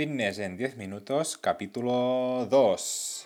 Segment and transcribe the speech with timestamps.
[0.00, 3.20] Fitness en 10 minutos, capítulo 2.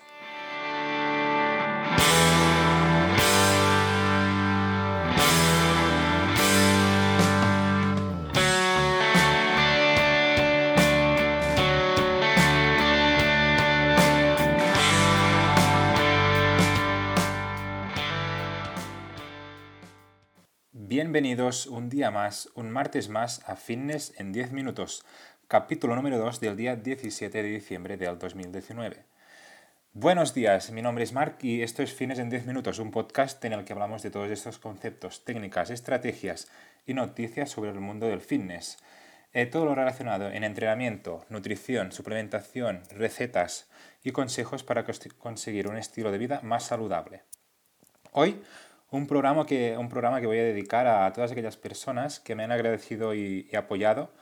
[20.96, 25.04] Bienvenidos un día más, un martes más a Fitness en 10 minutos,
[25.54, 29.04] capítulo número 2 del día 17 de diciembre del 2019.
[29.92, 33.44] Buenos días, mi nombre es Mark y esto es Fitness en 10 minutos, un podcast
[33.44, 36.50] en el que hablamos de todos estos conceptos, técnicas, estrategias
[36.86, 38.78] y noticias sobre el mundo del fitness.
[39.32, 43.70] Eh, todo lo relacionado en entrenamiento, nutrición, suplementación, recetas
[44.02, 44.84] y consejos para
[45.18, 47.22] conseguir un estilo de vida más saludable.
[48.10, 48.42] Hoy
[48.90, 52.44] un programa que, un programa que voy a dedicar a todas aquellas personas que me
[52.44, 54.12] han agradecido y, apoyado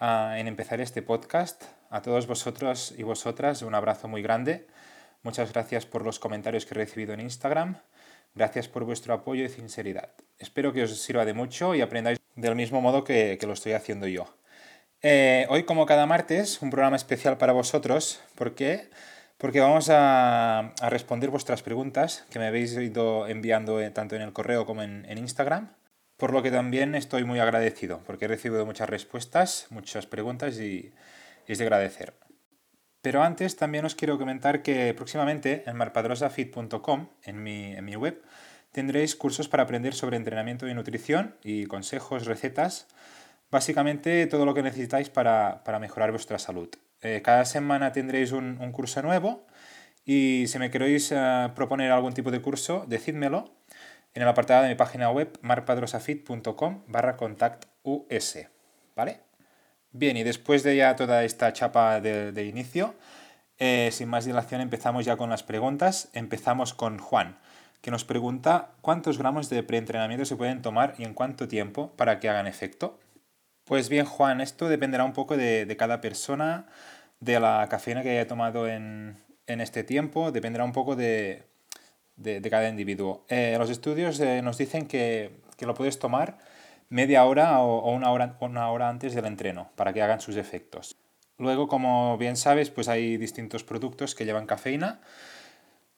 [0.00, 1.64] en empezar este podcast.
[1.90, 4.66] A todos vosotros y vosotras un abrazo muy grande.
[5.22, 7.76] Muchas gracias por los comentarios que he recibido en Instagram.
[8.34, 10.10] Gracias por vuestro apoyo y sinceridad.
[10.38, 14.08] Espero que os sirva de mucho y aprendáis del mismo modo que, lo estoy haciendo
[14.08, 14.26] yo.
[15.02, 18.90] Eh, hoy, como cada martes, un programa especial para vosotros porque
[19.38, 24.32] porque vamos a, responder vuestras preguntas que me habéis ido enviando eh, tanto en el
[24.32, 25.70] correo como en, Instagram,
[26.16, 30.92] por lo que también estoy muy agradecido, porque he recibido muchas respuestas, muchas preguntas y,
[31.46, 32.14] es de agradecer.
[33.02, 38.22] Pero antes también os quiero comentar que próximamente en marpadrosafit.com, en mi, en mi web,
[38.72, 42.88] tendréis cursos para aprender sobre entrenamiento y nutrición y consejos, recetas,
[43.50, 46.70] básicamente todo lo que necesitáis para mejorar vuestra salud.
[47.04, 49.46] Eh, cada semana tendréis un, curso nuevo
[50.06, 53.52] y si me queréis eh, proponer algún tipo de curso, decídmelo
[54.14, 58.38] en el apartado de mi página web marpadrosafit.com barra contact us.
[58.96, 59.20] ¿Vale?
[59.90, 62.94] Bien, y después de ya toda esta chapa de, inicio,
[63.58, 66.08] eh, sin más dilación empezamos ya con las preguntas.
[66.12, 67.38] Empezamos con Juan,
[67.80, 72.18] que nos pregunta cuántos gramos de preentrenamiento se pueden tomar y en cuánto tiempo para
[72.20, 72.98] que hagan efecto.
[73.64, 76.66] Pues bien, Juan, esto dependerá un poco de, de cada persona
[77.24, 79.16] de la cafeína que haya tomado en,
[79.46, 81.46] este tiempo, dependerá un poco de,
[82.50, 83.24] cada individuo.
[83.28, 86.38] Eh, los estudios eh, nos dicen que, lo puedes tomar
[86.90, 90.96] media hora o, una, hora, una hora antes del entreno para que hagan sus efectos.
[91.38, 95.00] Luego, como bien sabes, pues hay distintos productos que llevan cafeína,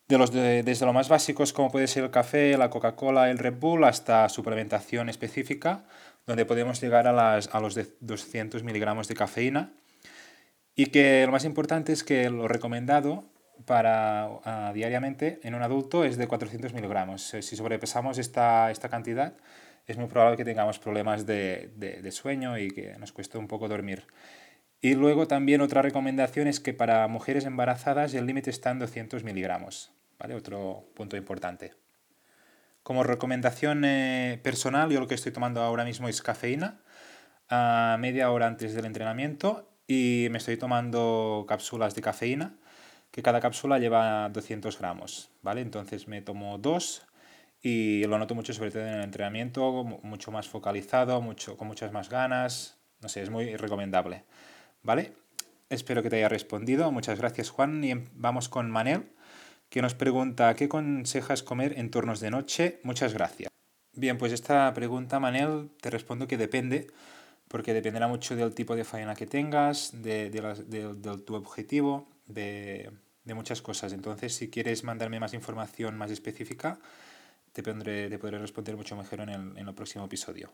[0.09, 3.59] de los desde lo más básicos como puede ser el café, la Coca-Cola, el Red
[3.59, 5.85] Bull, hasta suplementación específica,
[6.27, 9.73] donde podemos llegar a, las, a los 200 miligramos de cafeína
[10.77, 13.25] y que lo más importante es que lo recomendado
[13.65, 17.35] para ah, diariamente en un adulto es de 400 miligramos.
[17.35, 19.35] Eh, si sobrepasamos esta, esta cantidad,
[19.87, 23.69] es muy probable que tengamos problemas de, de, sueño y que nos cueste un poco
[23.69, 24.05] dormir.
[24.81, 29.25] Y luego también otra recomendación es que para mujeres embarazadas el límite está en 200
[29.25, 29.93] miligramos.
[30.19, 30.35] ¿vale?
[30.35, 31.75] Otro punto importante.
[32.83, 36.81] Como recomendación eh, personal, yo lo que estoy tomando ahora mismo es cafeína
[37.49, 42.57] a media hora antes del entrenamiento y me estoy tomando cápsulas de cafeína,
[43.17, 45.63] que cada cápsula lleva 200 gramos, ¿vale?
[45.63, 47.07] Entonces me tomo dos
[47.63, 51.93] y lo noto mucho sobre todo en el entrenamiento, mucho más focalizado, mucho, con muchas
[51.93, 54.25] más ganas, no sé, es muy recomendable,
[54.83, 55.15] ¿vale?
[55.71, 59.09] Espero que te haya respondido, muchas gracias Juan y em, vamos con Manel,
[59.71, 62.81] que nos pregunta, ¿qué aconsejas comer en turnos de noche?
[62.83, 63.51] Muchas gracias.
[63.95, 66.89] Bien, pues esta pregunta, Manel, te respondo que depende
[67.49, 72.91] porque dependerá mucho del tipo de faena que tengas, de, de, tu objetivo, de,
[73.35, 73.93] muchas cosas.
[73.93, 76.79] Entonces, si quieres mandarme más información más específica,
[77.53, 80.53] te, pondré, te podré responder mucho mejor en el, en el próximo episodio.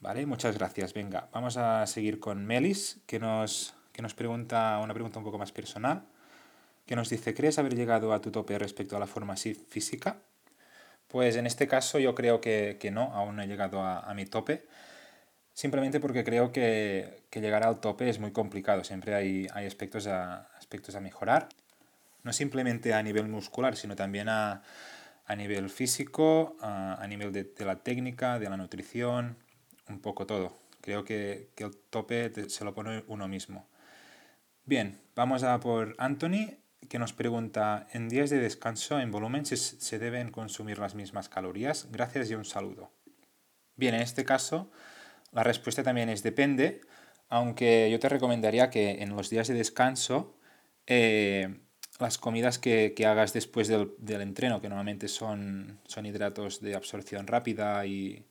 [0.00, 0.24] ¿Vale?
[0.26, 0.94] Muchas gracias.
[0.94, 5.38] Venga, vamos a seguir con Melis, que nos, que nos pregunta una pregunta un poco
[5.38, 6.04] más personal,
[6.86, 10.18] que nos dice, ¿crees haber llegado a tu tope respecto a la forma física?
[11.08, 14.14] Pues en este caso yo creo que, que no, aún no he llegado a, a
[14.14, 14.66] mi tope
[15.60, 20.48] simplemente porque creo que, llegar al tope es muy complicado, siempre hay, hay aspectos, a,
[20.56, 21.48] aspectos a mejorar,
[22.22, 24.62] no simplemente a nivel muscular, sino también a,
[25.36, 29.36] nivel físico, a, nivel de, la técnica, de la nutrición,
[29.88, 30.58] un poco todo.
[30.80, 33.68] Creo que, el tope se lo pone uno mismo.
[34.64, 36.58] Bien, vamos a por Anthony,
[36.88, 41.28] que nos pregunta, ¿en días de descanso en volumen se, se deben consumir las mismas
[41.28, 41.88] calorías?
[41.90, 42.90] Gracias y un saludo.
[43.76, 44.70] Bien, en este caso
[45.32, 46.80] la respuesta también es depende,
[47.28, 50.36] aunque yo te recomendaría que en los días de descanso
[50.86, 51.60] eh,
[52.00, 57.84] las comidas que, hagas después del, entreno, que normalmente son, son hidratos de absorción rápida
[57.86, 58.26] y,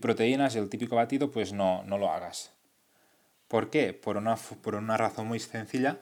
[0.00, 2.52] proteínas, el típico batido, pues no, no lo hagas.
[3.48, 3.92] ¿Por qué?
[3.92, 5.98] Por una, por una razón muy sencilla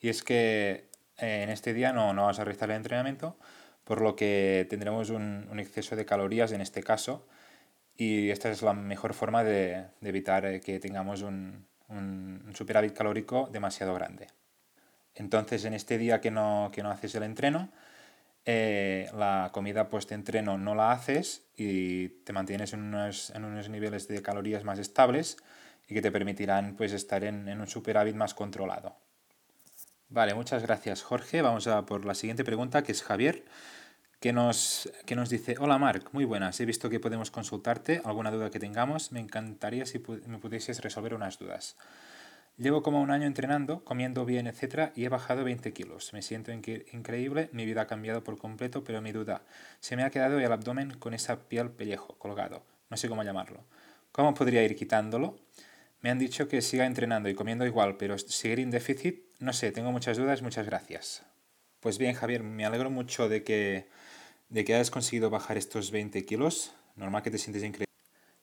[0.00, 0.86] y es que
[1.18, 3.36] eh, en este día no, no vamos a realizar el entrenamiento,
[3.84, 7.26] por lo que tendremos un, un, exceso de calorías en este caso
[7.96, 12.92] y esta es la mejor forma de, de evitar eh, que tengamos un, un, superávit
[12.92, 14.28] calórico demasiado grande.
[15.14, 17.70] Entonces en este día que no, que no haces el entreno,
[18.44, 24.08] eh, la comida post-entreno no la haces y te mantienes en unos, en unos, niveles
[24.08, 25.36] de calorías más estables
[25.88, 28.96] y que te permitirán pues, estar en, en un superávit más controlado.
[30.08, 31.40] Vale, muchas gracias Jorge.
[31.40, 33.44] Vamos a por la siguiente pregunta que es Javier,
[34.22, 38.30] que nos, que nos dice, hola Marc, muy buenas, he visto que podemos consultarte, alguna
[38.30, 41.76] duda que tengamos, me encantaría si me pudieses resolver unas dudas.
[42.58, 44.92] Llevo como un año entrenando, comiendo bien, etc.
[44.94, 46.12] y he bajado 20 kilos.
[46.12, 49.42] Me siento increíble, mi vida ha cambiado por completo, pero mi duda,
[49.80, 52.62] se me ha quedado el abdomen con esa piel pellejo, colgado.
[52.90, 53.64] No sé cómo llamarlo.
[54.12, 55.38] ¿Cómo podría ir quitándolo?
[56.02, 59.72] Me han dicho que siga entrenando y comiendo igual, pero seguir en déficit, no sé,
[59.72, 61.22] tengo muchas dudas, muchas gracias.
[61.80, 63.88] Pues bien, Javier, me alegro mucho de que,
[64.50, 66.74] de que hayas conseguido bajar estos 20 kilos.
[66.96, 67.86] Normal que te sientes increíble.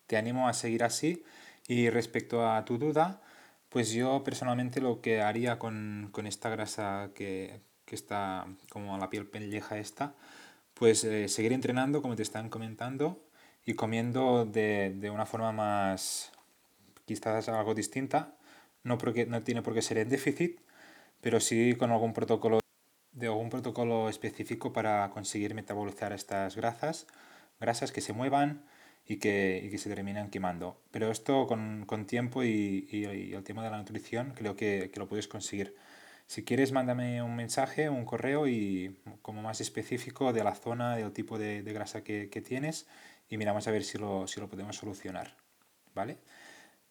[0.07, 1.23] Te animo a seguir así.
[1.67, 3.21] Y respecto a tu duda,
[3.69, 9.79] pues yo personalmente lo que haría con, esta grasa que, está como la piel pelleja
[9.79, 10.13] esta,
[10.75, 13.19] pues eh, seguir entrenando como te están comentando
[13.65, 16.31] y comiendo de, una forma más
[17.05, 18.35] quizás algo distinta,
[18.83, 20.59] no, porque, no tiene por qué ser en déficit,
[21.21, 22.59] pero sí con algún protocolo
[23.11, 27.07] de algún protocolo específico para conseguir metabolizar estas grasas,
[27.59, 28.63] grasas que se muevan,
[29.05, 30.81] y que, y que se terminan quemando.
[30.91, 34.99] Pero esto con, con tiempo y, y, el tema de la nutrición creo que, que,
[34.99, 35.75] lo puedes conseguir.
[36.27, 41.11] Si quieres, mándame un mensaje, un correo y como más específico de la zona, del
[41.11, 42.87] tipo de, de grasa que, que, tienes
[43.29, 45.35] y miramos a ver si lo, si lo podemos solucionar.
[45.95, 46.17] ¿Vale?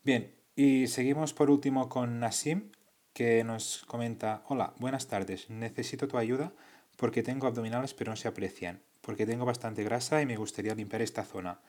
[0.02, 2.72] Bien, y seguimos por último con Nasim,
[3.12, 6.52] que nos comenta, hola, buenas tardes, necesito tu ayuda
[6.96, 11.02] porque tengo abdominales pero no se aprecian, porque tengo bastante grasa y me gustaría limpiar
[11.02, 11.60] esta zona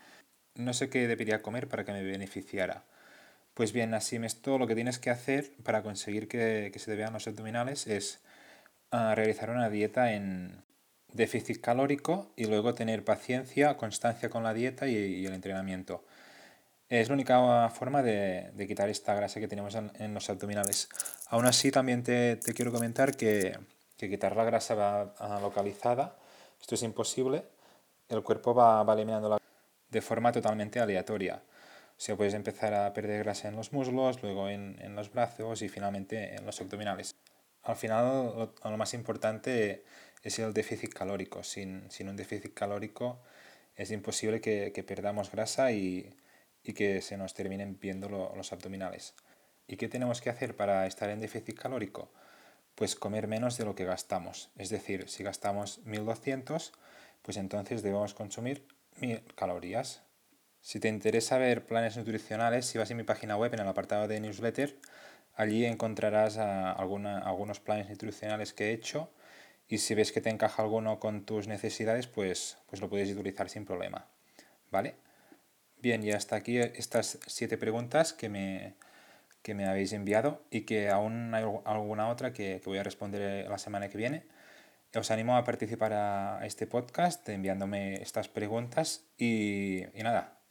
[0.59, 2.83] no sé qué debería comer para que me beneficiara.
[3.53, 7.13] Pues bien, así esto lo que tienes que hacer para conseguir que, se te vean
[7.13, 8.19] los abdominales es
[8.91, 10.63] ah, realizar una dieta en
[11.13, 16.03] déficit calórico y luego tener paciencia, constancia con la dieta y, el entrenamiento.
[16.89, 20.89] Es la única forma de, quitar esta grasa que tenemos en, los abdominales.
[21.27, 23.57] Aún así, también te, quiero comentar que,
[23.97, 26.15] que, quitar la grasa ah, localizada,
[26.61, 27.43] esto es imposible.
[28.09, 29.39] El cuerpo va, va eliminando la
[29.89, 31.43] de forma totalmente aleatoria.
[31.99, 35.61] O sea, puedes empezar a perder grasa en los muslos, luego en, en los brazos
[35.61, 37.15] y finalmente en los abdominales.
[37.63, 39.83] Al final, lo, más importante
[40.23, 41.43] es el déficit calórico.
[41.43, 43.21] Sin, sin un déficit calórico
[43.75, 46.15] es imposible que, que perdamos grasa y,
[46.63, 49.13] y, que se nos terminen viendo los abdominales.
[49.67, 52.11] ¿Y qué tenemos que hacer para estar en déficit calórico?
[52.75, 54.51] Pues comer menos de lo que gastamos.
[54.57, 56.71] Es decir, si gastamos 1200,
[57.21, 58.65] pues entonces debemos consumir
[59.35, 60.03] calorías.
[60.61, 64.07] Si te interesa ver planes nutricionales, si vas a mi página web en el apartado
[64.07, 64.75] de newsletter,
[65.35, 69.09] allí encontrarás ah, algunos planes nutricionales que he hecho
[69.67, 73.49] y si ves que te encaja alguno con tus necesidades, pues, pues lo puedes utilizar
[73.49, 74.07] sin problema.
[74.71, 74.95] ¿Vale?
[75.77, 78.73] Bien, y hasta aquí estas siete preguntas que me,
[79.41, 83.47] que me habéis enviado y que aún hay alguna otra que, que voy a responder
[83.49, 84.25] la semana que viene.
[84.95, 90.41] Os animo a participar a este podcast enviándome estas preguntas y, nada,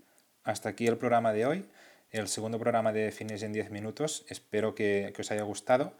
[0.45, 1.69] hasta aquí el programa de hoy,
[2.13, 4.25] el segundo programa de Fines en 10 minutos.
[4.29, 5.93] Espero que, os haya gustado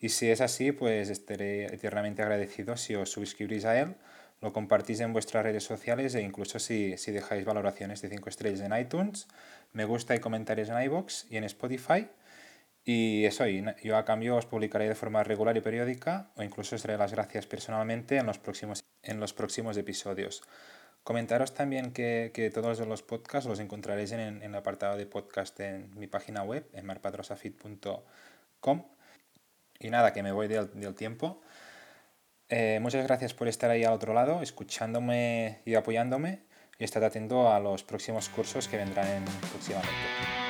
[0.00, 3.96] y si es así, pues estaré eternamente agradecido si os suscribís a él,
[4.40, 8.60] lo compartís en vuestras redes sociales e incluso si, si dejáis valoraciones de 5 estrellas
[8.60, 9.28] en iTunes,
[9.74, 12.08] me gusta y comentarios en iBox y en Spotify.
[12.84, 16.82] Y eso, yo a cambio os publicaré de forma regular y periódica o incluso os
[16.82, 20.42] daré las gracias personalmente en los próximos, en los próximos episodios.
[21.02, 25.58] Comentaros también que, que todos los podcasts los encontraréis en, en, el apartado de podcast
[25.60, 28.84] en mi página web, en marpadrosafit.com.
[29.78, 31.42] Y nada, que me voy del, del tiempo.
[32.48, 36.40] Eh, muchas gracias por estar ahí al otro lado, escuchándome y apoyándome.
[36.78, 40.43] Y estad atento a los próximos cursos que vendrán próximamente.